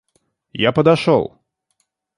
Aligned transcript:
Я 0.57 0.71
подошел. 0.71 1.37